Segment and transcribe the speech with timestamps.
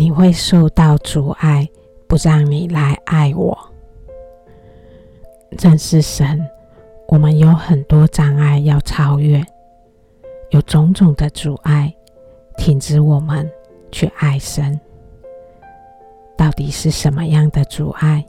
[0.00, 1.68] 你会受到阻碍，
[2.08, 3.70] 不让你来爱我。
[5.50, 6.42] 认识神，
[7.08, 9.44] 我们有很多障碍要超越，
[10.52, 11.94] 有种种的阻碍，
[12.56, 13.46] 停止我们
[13.92, 14.80] 去爱神。
[16.34, 18.24] 到底是什么样的阻碍？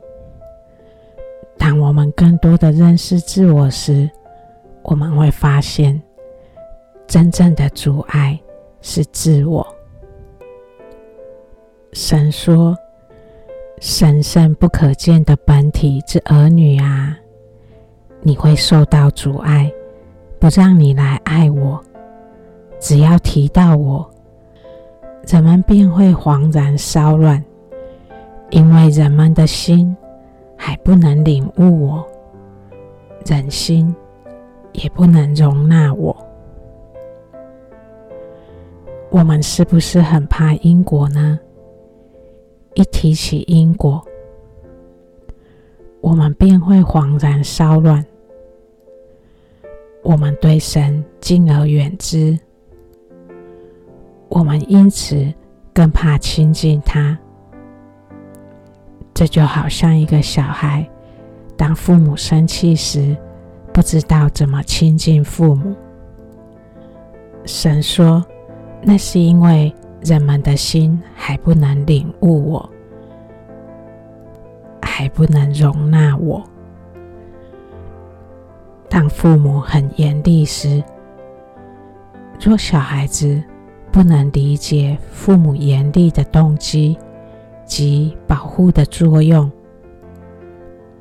[1.57, 4.11] 当我们更多的认识自我时，
[4.83, 6.01] 我们会发现，
[7.07, 8.37] 真正的阻碍
[8.81, 9.65] 是自我。
[11.93, 12.73] 神说
[13.81, 17.17] ：“神圣不可见的本体之儿女啊，
[18.21, 19.69] 你会受到阻碍，
[20.39, 21.83] 不让你来爱我。
[22.79, 24.09] 只要提到我，
[25.27, 27.43] 人们便会惶然骚乱，
[28.51, 29.93] 因为人们的心
[30.55, 32.07] 还不能领悟我，
[33.25, 33.93] 人心
[34.71, 36.15] 也不能容纳我。
[39.09, 41.37] 我们是不是很怕因果呢？”
[42.73, 44.01] 一提起因果，
[45.99, 48.05] 我们便会恍然骚乱。
[50.03, 52.39] 我们对神敬而远之，
[54.29, 55.31] 我们因此
[55.73, 57.17] 更怕亲近他。
[59.13, 60.89] 这就好像一个小孩，
[61.57, 63.15] 当父母生气时，
[63.73, 65.75] 不知道怎么亲近父母。
[67.43, 68.25] 神说，
[68.81, 69.73] 那是因为。
[70.03, 72.69] 人们的心还不能领悟我，
[74.81, 76.43] 还不能容纳我。
[78.89, 80.83] 当父母很严厉时，
[82.39, 83.41] 若小孩子
[83.91, 86.97] 不能理解父母严厉的动机
[87.63, 89.49] 及保护的作用，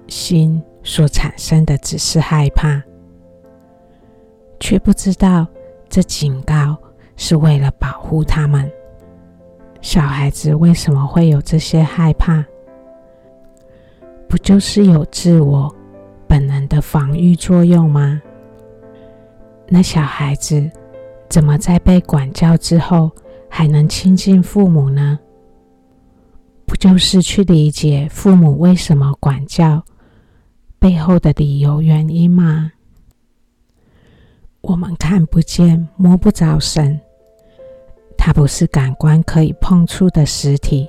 [0.09, 2.83] 心所产生的只是害怕，
[4.61, 5.47] 却不知道
[5.89, 6.77] 这警告
[7.17, 8.71] 是为了保护他们。
[9.83, 12.45] 小孩子为什么会有这些害怕？
[14.29, 15.75] 不就是有自我
[16.29, 18.21] 本能的防御作用吗？
[19.67, 20.71] 那小孩子
[21.29, 23.11] 怎么在被管教之后
[23.49, 25.19] 还能亲近父母呢？
[26.67, 29.83] 不就是去理解父母为什么管教
[30.79, 32.71] 背后的理由原因吗？
[34.61, 37.01] 我们看不见摸不着神。
[38.23, 40.87] 它不是感官可以碰触的实体，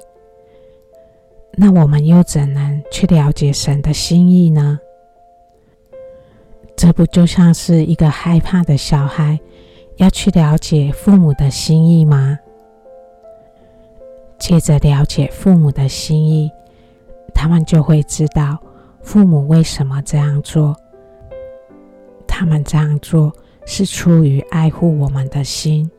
[1.54, 4.78] 那我们又怎能去了解神的心意呢？
[6.76, 9.40] 这不就像是一个害怕的小孩
[9.96, 12.38] 要去了解父母的心意吗？
[14.38, 16.52] 借着了解父母的心意，
[17.34, 18.62] 他们就会知道
[19.02, 20.76] 父母为什么这样做。
[22.28, 23.32] 他们这样做
[23.66, 25.90] 是出于爱护我们的心。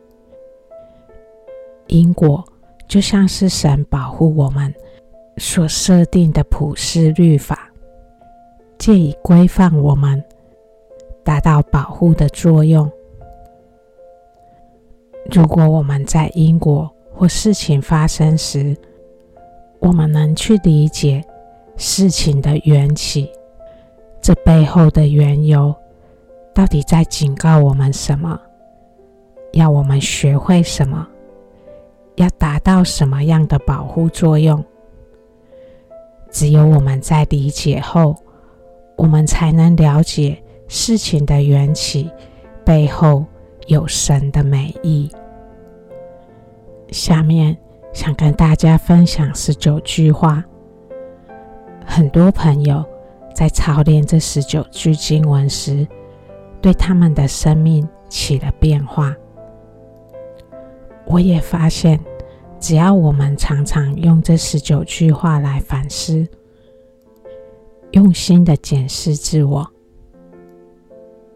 [1.92, 2.42] 因果
[2.88, 4.75] 就像是神保护我们
[5.36, 7.70] 所设定的普世律法，
[8.78, 10.22] 借以规范我们，
[11.22, 12.91] 达到保护的作用。
[15.30, 18.74] 如果我们在因果或事情发生时，
[19.78, 21.22] 我们能去理解
[21.76, 23.30] 事情的缘起，
[24.22, 25.74] 这背后的缘由
[26.54, 28.41] 到底在警告我们什么？
[29.53, 31.06] 要我们学会什么？
[32.16, 34.64] 要达到什么样的保护作用？
[36.30, 38.16] 只有我们在理解后，
[38.96, 42.10] 我们才能了解事情的缘起
[42.64, 43.24] 背后
[43.66, 45.10] 有神的美意。
[46.90, 47.56] 下面
[47.92, 50.44] 想跟大家分享十九句话。
[51.84, 52.84] 很多朋友
[53.34, 55.86] 在操练这十九句经文时，
[56.60, 59.14] 对他们的生命起了变化。
[61.12, 62.00] 我也发现，
[62.58, 66.26] 只要我们常常用这十九句话来反思，
[67.90, 69.70] 用心的检视自我，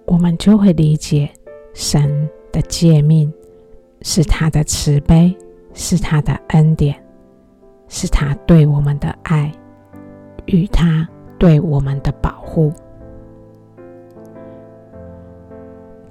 [0.07, 1.31] 我们就会理解
[1.75, 3.31] 神的诫命
[4.01, 5.37] 是他的慈悲，
[5.75, 6.97] 是他的恩典，
[7.87, 9.53] 是他对我们的爱
[10.47, 11.07] 与他
[11.39, 12.73] 对我们的保护。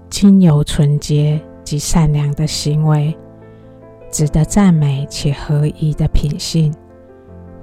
[0.07, 3.17] 经由纯洁及善良的行为。
[4.15, 6.73] 值得赞美且合宜的品性，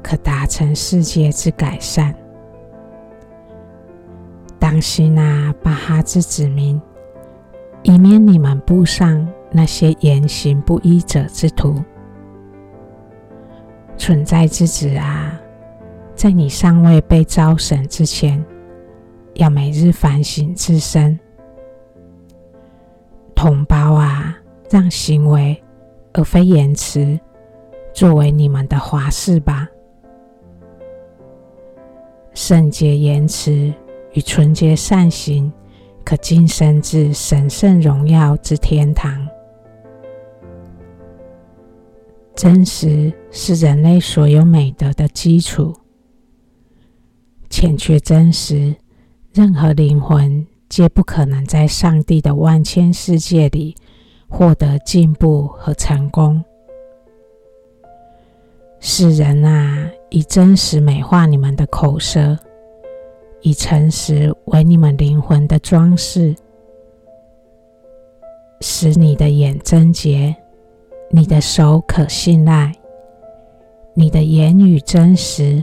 [0.03, 2.15] 可达成世界之改善。
[4.59, 6.79] 当心啊，巴哈之子民，
[7.83, 11.83] 以免你们步上那些言行不一者之途。
[13.97, 15.33] 存在之子啊，
[16.15, 18.45] 在你尚未被召审之前，
[19.37, 21.19] 要每日反省自身。
[23.35, 24.37] 同胞啊，
[24.69, 25.59] 让行为。
[26.15, 27.19] 而非言辞，
[27.95, 29.69] 作为你们的华饰吧。
[32.35, 33.73] 圣洁言辞
[34.13, 35.53] 与纯洁善行，
[36.05, 39.27] 可晋升至神圣荣耀之天堂。
[42.35, 45.75] 真实是人类所有美德的基础。
[47.51, 48.75] 欠缺真实，
[49.35, 53.77] 任何灵魂皆不可能在上帝的万千世界里
[54.33, 56.43] 获得进步和成功。
[58.81, 62.37] 世人啊，以真实美化你们的口舌，
[63.43, 66.35] 以诚实为你们灵魂的装饰，
[68.63, 70.35] 使你的眼贞洁，
[71.11, 72.73] 你的手可信赖，
[73.93, 75.63] 你的言语真实，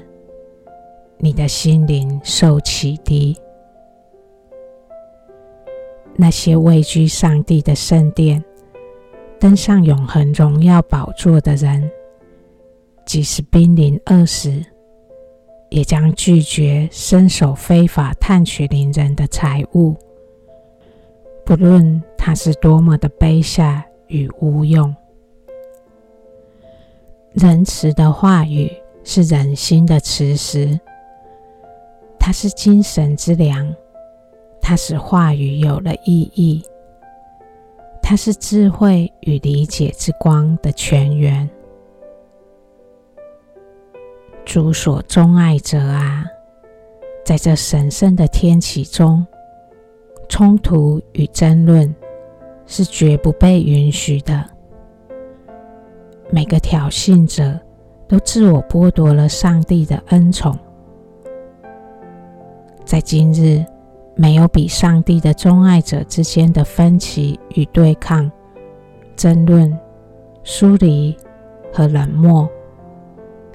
[1.17, 3.35] 你的心灵受启迪。
[6.15, 8.43] 那些位居上帝的圣殿，
[9.39, 11.89] 登上永恒荣耀宝座的人。
[13.05, 14.63] 即使濒临饿死，
[15.69, 19.95] 也将拒绝伸手非法探取邻人的财物，
[21.43, 24.95] 不论他是多么的卑下与无用。
[27.33, 28.71] 仁慈的话语
[29.03, 30.79] 是人心的磁石，
[32.19, 33.73] 它是精神之粮，
[34.61, 36.63] 它使话语有了意义，
[38.09, 41.47] 它是智慧与理解之光的泉源。
[44.43, 46.25] 主所钟爱者啊，
[47.23, 49.23] 在这神圣的天启中，
[50.27, 51.95] 冲突与争论
[52.65, 54.43] 是绝不被允许的。
[56.31, 57.59] 每个挑衅者
[58.07, 60.57] 都自我剥夺了上帝的恩宠。
[62.83, 63.63] 在今日，
[64.19, 68.29] 没有比上帝的钟爱者之间的分歧与对抗、
[69.15, 69.73] 争论、
[70.43, 71.15] 疏离
[71.71, 72.47] 和冷漠。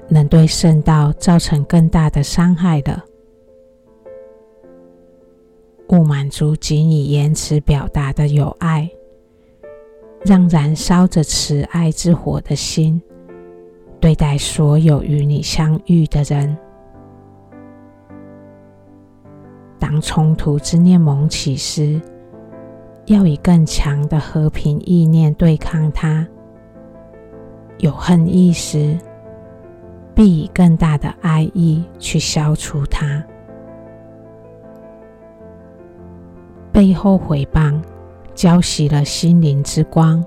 [0.07, 3.01] 能对圣道造成更大的伤害的。
[5.89, 8.87] 勿满足仅以言辞表达的友爱，
[10.23, 13.01] 让燃烧着慈爱之火的心
[13.99, 16.55] 对待所有与你相遇的人。
[19.87, 22.01] 当冲突之念萌起时，
[23.05, 26.25] 要以更强的和平意念对抗它；
[27.77, 28.97] 有恨意时，
[30.15, 33.23] 必以更大的爱意去消除它。
[36.71, 37.79] 背后毁谤，
[38.33, 40.25] 浇熄了心灵之光，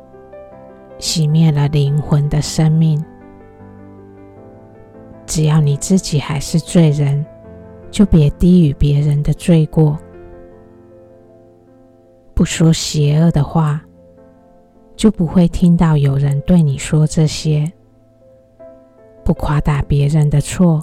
[1.01, 3.05] 熄灭了灵魂的生命。
[5.27, 7.27] 只要你自己还是罪人，
[7.99, 9.99] 就别低于别人的罪过。
[12.33, 13.85] 不说邪恶的话，
[14.95, 17.69] 就不会听到有人对你说这些。
[19.25, 20.81] 不夸大别人的错，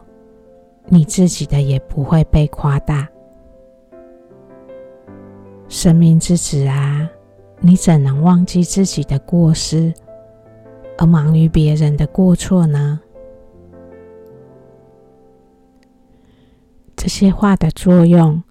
[0.88, 3.08] 你自己的也不会被夸大。
[5.70, 7.10] 生命之子啊，
[7.62, 9.94] 你怎能忘记自己的过失，
[10.98, 13.00] 而忙于别人的过错呢？
[17.06, 18.42] 这些话的作用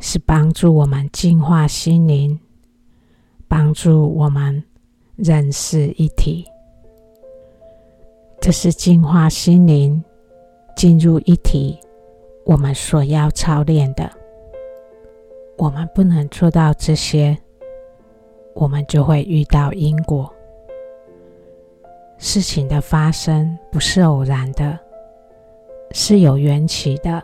[0.00, 2.36] 是帮助我们净化心灵，
[3.46, 4.64] 帮助我们
[5.14, 6.44] 认识一体。
[8.40, 10.02] 这是净化心灵、
[10.74, 11.78] 进入一体，
[12.44, 14.10] 我们所要操练的。
[15.56, 17.38] 我们不能做到这些，
[18.54, 20.28] 我们就会遇到因果。
[22.18, 24.76] 事情的发生不是偶然的，
[25.92, 27.22] 是有缘起的，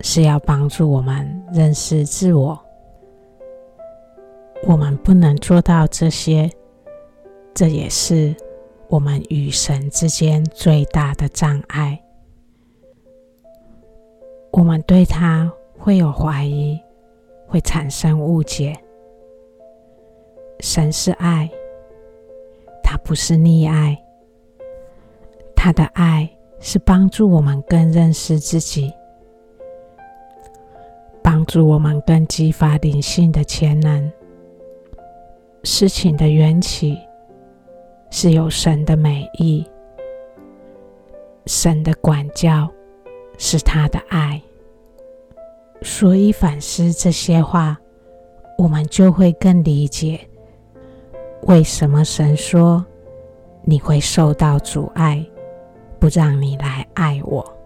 [0.00, 2.58] 是要帮助我们认识自我。
[4.66, 6.50] 我们不能做到这些，
[7.54, 8.34] 这也是。
[8.88, 12.02] 我们与神之间最大的障碍，
[14.50, 16.76] 我们对他会有怀疑，
[17.46, 18.76] 会产生误解。
[20.58, 21.48] 神是爱，
[22.82, 23.96] 他不是溺爱，
[25.54, 26.28] 他的爱
[26.58, 28.92] 是帮助我们更认识自己，
[31.30, 34.12] 帮助我们更激发灵性的潜能。
[35.62, 36.98] 事情的缘起。
[38.10, 39.64] 是有神的美意，
[41.46, 42.68] 神的管教
[43.38, 44.42] 是他的爱，
[45.82, 47.78] 所以反思这些话，
[48.58, 50.18] 我们就会更理解
[51.42, 52.84] 为什么神说
[53.62, 55.24] 你会受到阻碍，
[56.00, 57.59] 不让你来爱我。